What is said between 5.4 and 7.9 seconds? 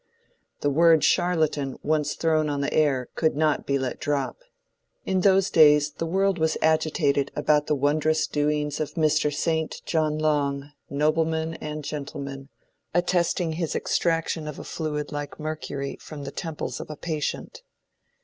days the world was agitated about the